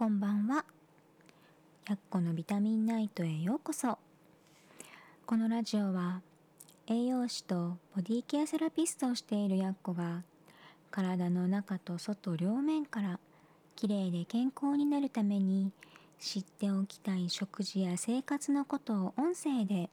[0.00, 0.64] こんばんは。
[1.86, 3.98] やっこのビタミンナイトへようこそ。
[5.26, 6.22] このラジオは
[6.86, 10.22] 栄養士とボディケアセラピストをしているやっこが
[10.90, 13.20] 体の中と外両面から
[13.76, 15.70] きれいで健康になるために
[16.18, 19.90] 知っておきたい食事や生活のことを音声で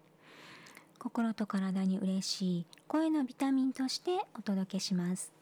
[1.00, 5.34] 心と体に嬉しい声のビタミンとしてお届けします。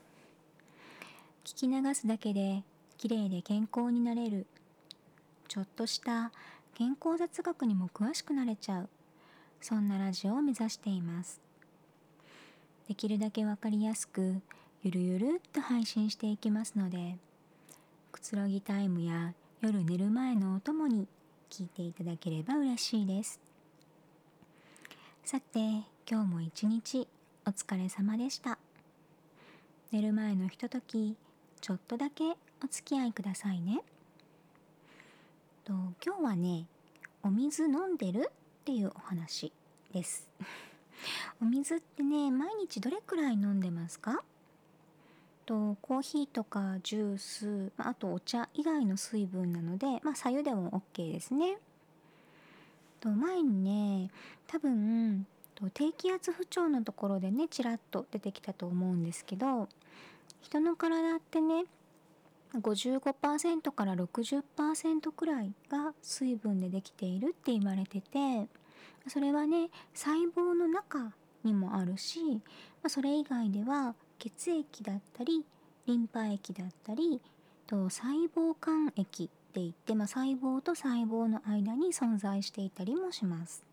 [1.44, 2.64] 聞き流すだけで
[2.98, 4.46] きれいで健康になれる。
[5.48, 6.32] ちょっとした
[6.74, 8.90] 健康雑学にも詳しくなれちゃう。
[9.62, 11.42] そんなラジオを目指しています。
[12.88, 14.42] できるだけわかりやすく
[14.84, 17.18] ゆるゆるっと配信していきますので
[18.12, 21.08] くつろぎタイムや夜寝る前のお供に
[21.50, 23.40] 聞いていただければ嬉しいです。
[25.24, 25.60] さて
[26.08, 27.08] 今日も一日
[27.48, 28.60] お疲れ様でした。
[29.92, 31.16] 寝る前のひととき
[31.62, 33.82] ちょっとだけお付き合いくださいね。
[35.64, 35.74] と
[36.06, 36.66] 今日はね
[37.24, 39.52] お水飲んでるっていうお話
[39.92, 40.28] です。
[41.42, 44.24] お水ってね毎日どれくらい飲んでますか？
[45.46, 51.58] とコーヒーとかジュースあとお茶以外の水分なのでまあ左右でも OK ですね。
[53.00, 54.10] と前にね
[54.48, 55.28] 多分
[55.74, 59.70] 低気圧不調のところでねちらっと出てきたと思うんですけど
[60.42, 61.66] 人の体ってね
[62.60, 68.48] 55%から60%くらいが水分でできているって言われてて
[69.08, 71.12] それはね細胞の中
[71.44, 72.42] にもあるし
[72.88, 75.44] それ以外では血液だったり
[75.86, 77.22] リンパ液だったり
[77.68, 83.64] と細胞間液って言って、まあ、細胞と細胞の間に存在していたりもします。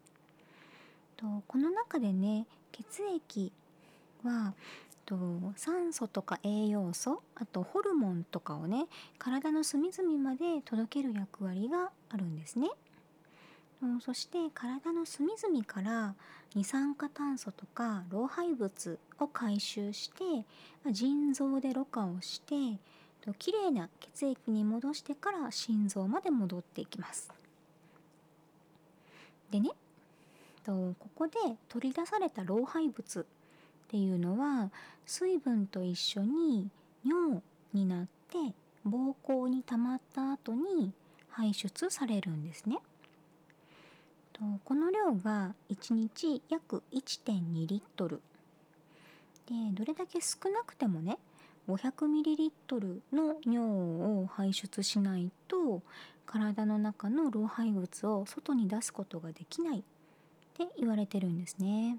[1.16, 3.52] とこの中でね血液
[4.24, 4.54] は
[5.12, 8.86] と酸素とか栄養素あとホルモンとかをね
[9.18, 12.70] 体の隅々まで届ける役割があるんですね。
[14.00, 16.14] そして体の隅々から
[16.54, 20.46] 二酸化炭素とか老廃物を回収して
[20.92, 22.78] 腎臓でろ過をして
[23.38, 27.30] きれいな血液に戻してから心臓まで戻っていきます。
[29.50, 29.70] でね
[30.64, 31.32] ここで
[31.68, 33.26] 取り出された老廃物
[33.92, 34.70] っていうのは
[35.04, 36.70] 水分と一緒に
[37.04, 37.42] 尿
[37.74, 38.38] になって
[38.88, 40.94] 膀胱に溜まった後に
[41.28, 42.78] 排出されるんですね。
[44.64, 48.22] この量が1日約1.2リットル
[49.46, 51.18] でどれだけ少なくてもね
[51.68, 53.58] 500ミリリットルの尿
[54.22, 55.82] を排出しないと
[56.26, 59.82] 体の中の老廃物を外に出すことができないっ
[60.56, 61.98] て言われてるんですね。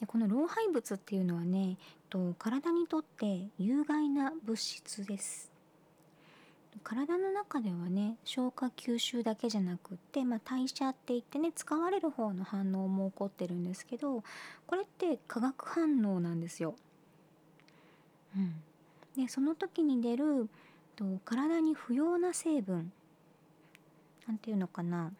[0.00, 1.76] でこの老廃物っていうのはね
[2.08, 5.50] と体にとって有害な物質です。
[6.84, 14.22] 体の中ではね消化吸収だけじゃなくって、まあ、代謝って言ってね使われる方の反応も起こってるんですけど
[14.66, 16.76] これって化学反応なんですよ。
[18.36, 18.54] うん、
[19.20, 20.48] でその時に出る
[20.94, 22.92] と体に不要な成分。
[24.26, 25.10] なんていうのかな。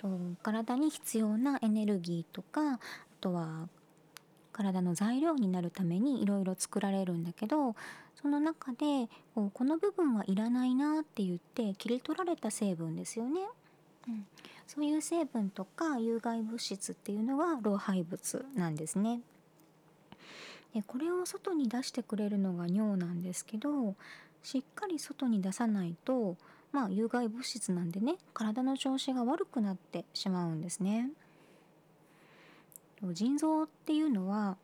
[0.00, 0.08] と
[0.42, 2.78] 体に必要なエネルギーとかあ
[3.20, 3.68] とは
[4.52, 7.76] 体の材料になるためにいろいろ作られるんだけど
[8.20, 13.40] その中でこの部分はいらないなって言って切り取られた成分ですよね。
[14.08, 14.26] うん、
[14.66, 19.20] そういう成分とか有害物質っていうのが老廃物なんですね。
[20.74, 23.94] でこれを外に出してくれるのが尿なんですけど
[24.42, 26.36] しっかり外に出さないと
[26.72, 31.10] まあ有害物質なんでね体の調子が悪くなってしまうんですね。
[33.12, 34.58] 腎臓っていうのは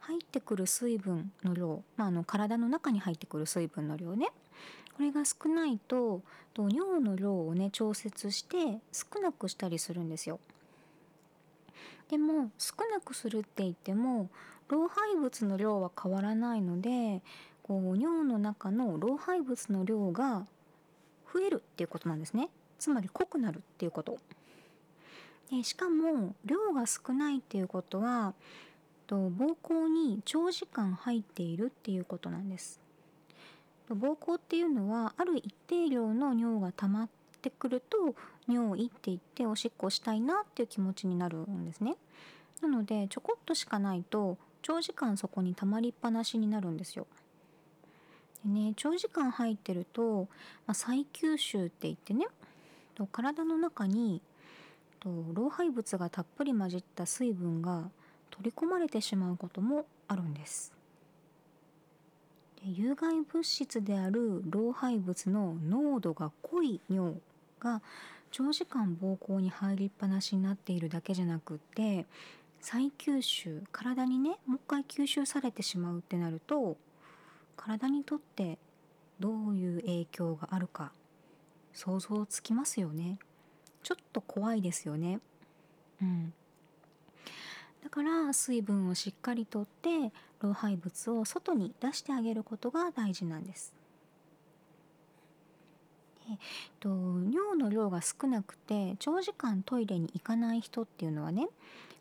[0.00, 4.28] 入ってくる水分の量、まあ、あの体の中に入ってくる水分の量ね
[4.94, 10.40] これが少ないとと尿の量をね調節して少なくしたりするんですよ。
[12.10, 14.30] でも少なくするって言っても
[14.68, 17.22] 老廃物の量は変わらないので
[17.62, 20.46] こう尿の中の老廃物の量が
[21.32, 22.48] 増えるっていうことなんですね。
[22.78, 24.18] つまり濃くなるっていうこと。
[25.50, 28.34] でしかも量が少ないっていうことは
[29.06, 32.80] と膀胱に長時間入っているっていうことなんです。
[33.88, 37.08] 膀胱っていうのはある一定量の尿が溜まっ
[37.40, 38.14] てくると
[38.46, 41.96] 尿意って言っておしっこしたいなっていう気持ちになるんですね。
[42.60, 47.06] なのでちょこっとしかないと長時間そこに溜まりっぱなしになるんですよ。
[48.44, 50.28] でね長時間入ってると、
[50.66, 52.26] まあ、再吸収って言ってね
[53.12, 54.20] 体の中に
[55.00, 57.88] と老廃物がたっぷり混じった水分が
[58.30, 60.72] 取り込まれてしまうこともあるんです。
[62.64, 67.14] 有害物質である老廃物の濃度が濃い尿
[67.60, 67.80] が
[68.32, 72.06] 長時間膀胱に入りっぱなしになっているだけじゃなくって
[72.60, 76.76] 再吸収体にねもう一回吸収されてしまうってなると
[77.58, 78.56] 体にとって
[79.20, 80.92] どういう影響があるか
[81.74, 83.18] 想像つきますよね。
[83.82, 85.20] ちょっと怖いですよね。
[86.00, 86.32] うん。
[87.82, 93.72] だから水分をしっかりとって老廃物を外に出してあげることが大事なんです。
[96.30, 96.36] えっ
[96.80, 101.48] と、尿の量が少なくて長時間トイレに行かない人っていうのはね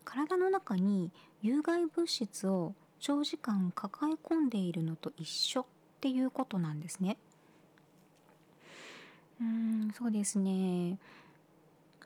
[0.03, 1.12] 体の中に
[1.42, 5.65] 有害物質を長時間抱え込んでいるのと一緒っ
[6.01, 7.17] ていうことなんですね。
[9.39, 10.97] うーんそうですね。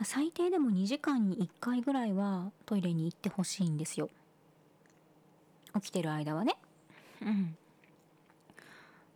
[0.04, 4.10] 最低でも2時間に1回ぐらいはトイレに行ってほしいんですよ。
[5.76, 6.58] 起きてる間はね。
[7.22, 7.56] うん。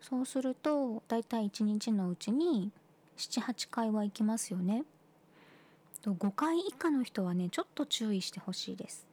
[0.01, 2.71] そうするとだいたい1日のうちに
[3.17, 4.83] 78回は行きますよね。
[6.05, 9.07] 5回以下の人はねちょっと注意してほしいです、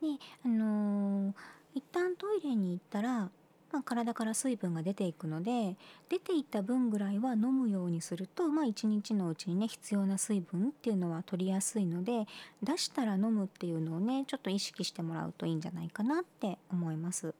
[0.00, 0.08] で
[0.44, 1.34] あのー、
[1.74, 3.30] 一旦トイレに行ったら
[3.72, 5.76] まあ、体から水分が出ていくので
[6.08, 12.26] 出ていった分ぐらいは飲むようにすると、まあ、1日のうちにね必要な水分っていうのは取りやすいので
[12.62, 17.34] 出したら飲むっていうのをねちょっと意識してもらうといいんじゃないかなって思います。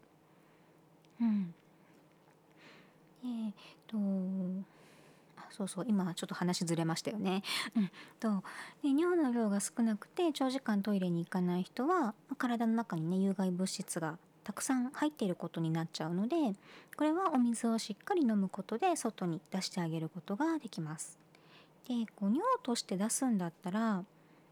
[1.21, 1.55] うん、
[3.25, 3.55] えー、っ
[3.87, 3.97] と
[5.59, 7.43] そうそう今ちょっと話ずれましたよね。
[7.77, 7.91] うん、
[8.21, 8.45] と
[8.81, 16.37] で尿の量が少なくて長時間トイレに行かない人は体の中にね有害物質がたくさん入っていることになっちゃうので
[16.97, 21.19] これはお水をしっかり飲むことで外に出してあげることができます。
[21.89, 24.05] でこう尿として出すんだったら、ま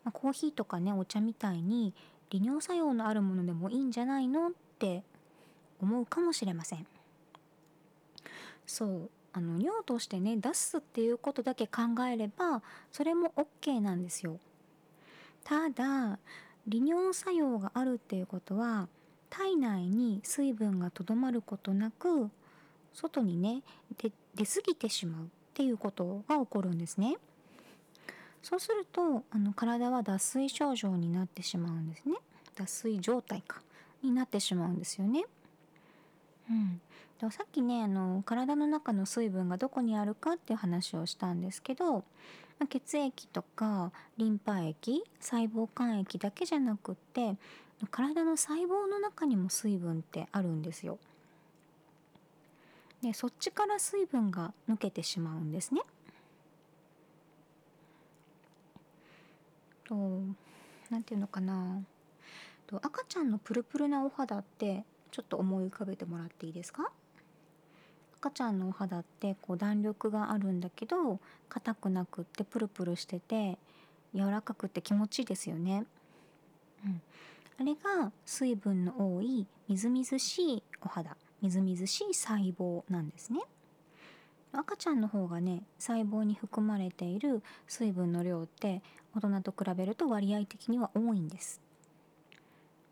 [0.07, 1.95] あ、コーヒーとかねお茶みたいに
[2.31, 4.51] 利尿作用のあるものでもいいんじゃないのっ
[4.81, 5.05] て
[5.81, 6.85] 思うかもしれません。
[8.67, 14.39] そうあの尿としてね出すっていうことだけ考えればそれも OK なんですよ。
[15.45, 16.19] ただ
[16.67, 18.89] 利尿作用があるっていうことは
[19.29, 22.31] 体内に水分がとどまることなく
[22.95, 23.63] 外にね
[23.99, 24.11] 出
[24.47, 27.19] 過ぎてしまうっていうことが起こるんですね。
[28.43, 32.15] そうするとあの体は脱水症状になってしまうんですね。
[32.55, 33.61] 脱水状態か
[34.03, 35.27] になってしまうんですよね。
[36.49, 36.81] うん、
[37.19, 42.05] さっきねあの体の中の水分がどこにあるかっていう話をしたんですけど、
[42.69, 47.37] 血液とかリンパ液細胞間液だけじゃなくって
[47.91, 50.99] 体の細胞の中にも水分ってあるんですよ。
[53.03, 55.81] でそっちから水分が抜けてしまうんですね。
[59.89, 59.95] と
[60.91, 61.81] 何て言うのかな
[62.67, 66.91] と赤ちゃんのプルプルなお肌ってちょっと思い浮かべてもらっていいですか？
[68.27, 73.57] 赤ちゃんのお肌ってこう弾力があるんだけど硬くなくってプルプルしてて
[74.15, 75.85] 柔らかくて気持ちいいですよね。
[76.85, 77.03] うん、
[77.61, 83.41] あれが水分の多いみずみずしいお肌みずみずしい細胞なんですね。
[84.53, 88.83] 赤ちゃんの方がね細胞に含まれている水分の量って
[89.15, 91.61] 大人と比べると割合的には多いんです。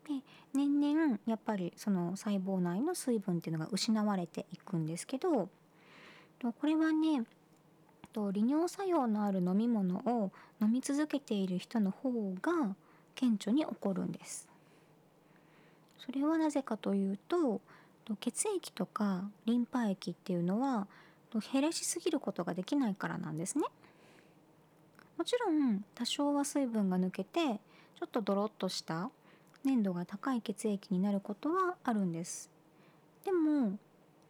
[0.07, 0.21] で
[0.53, 5.49] 年々やっぱりその細胞内の水分っていうのが失われていくんですけど
[6.41, 7.23] これはね
[8.31, 12.75] 利尿作用のある飲み物を飲み続けている人の方が
[13.13, 14.47] 顕著に起こるんです。
[15.97, 17.59] それはなぜかというと
[18.19, 20.87] 血液とかリンパ液っていうのは
[21.51, 23.65] 減らしすぎることができないからなんですね。
[25.17, 27.59] もちろん多少は水分が抜けて
[27.99, 29.09] ちょっとドロッとした
[29.65, 32.49] 粘度が高い血液になることはあるんです。
[33.23, 33.77] でも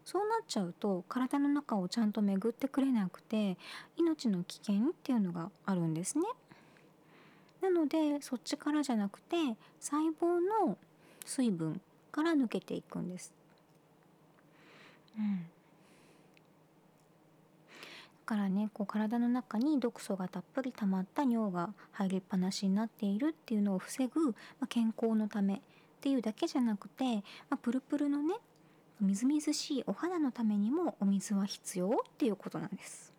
[0.05, 3.57] そうなっちゃうと体の中をちゃんと巡ってくれなくて
[3.97, 6.25] 命の危険っていうのがあるんですね。
[7.61, 9.35] なのでそっちからじゃなくて
[9.79, 10.77] 細胞の
[11.25, 13.33] 水分から抜けていくんです。
[15.17, 15.47] うん。
[18.25, 25.59] からねこう体の中に毒素がたっぷり溜まった尿が入りっぱなしになっているっていうのを防ぐ、まあ、健康のためっ
[26.01, 28.35] ていうだけじゃなくて、まあ、プルプルのね
[28.99, 33.13] みずみずしいお肌のためにもお水は必要っていうことなんです。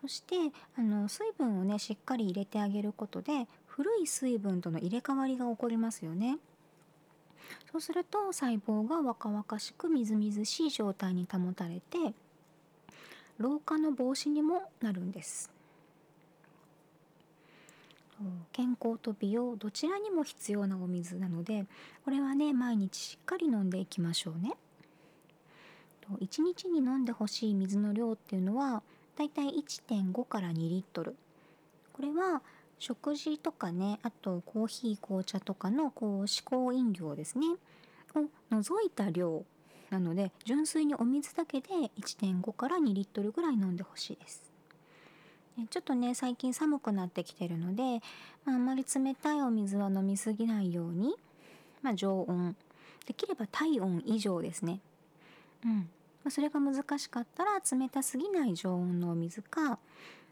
[0.00, 0.36] そして
[0.78, 6.38] あの水分をねしっかり入れてあげることで古い水分との入れ替わりが起こりますよね。
[7.70, 12.14] そうすると細胞が若々しくみずみずしい状態に保たれて
[13.40, 15.50] 老化の防止にもなるんです
[18.52, 21.64] 健康と美容どちらにも必要なお水なので
[22.04, 24.52] これはね毎日しっかり飲んでいきましょうね。
[26.18, 28.82] 1日に飲んでほしい水の量っていうのは
[29.16, 31.14] だいたい1.5から2リットル
[31.92, 32.42] これは
[32.80, 37.46] 食事とかねあとコーヒー紅茶とかのこう嗜好飲料ですね
[38.16, 39.44] を除いた量
[39.90, 41.68] なので純粋にお水だけで
[41.98, 44.50] 1.5から2リットルぐらい飲んでほしいです。
[45.68, 48.00] ちょっとね最近寒くなってきてるので、
[48.44, 51.14] まあ、あんまり冷たいお水は飲みすぎないように、
[51.82, 52.56] まあ、常温
[53.06, 54.80] できれば体温以上ですね。
[55.64, 55.90] うん
[56.22, 59.78] まあ、それが難しかったら冷たすぎない常温のお水か、ま、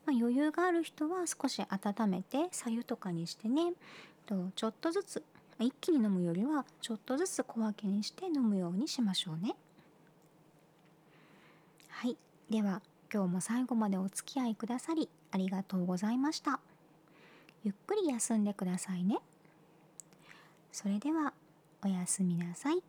[0.09, 3.73] 余裕がある人は少し温めて白湯とかにしてね
[4.55, 5.23] ちょっとずつ
[5.65, 9.55] 一気に飲むよりはちょっとずつ小分けにして飲むようにしましょうね。
[11.89, 12.17] はい
[12.49, 12.81] では
[13.13, 16.61] 今日も最後までお付き合いくださりありがとうございました。
[17.65, 19.19] ゆっくり休んでくださいね。
[20.71, 21.33] それでは
[21.85, 22.83] おやすみなさい。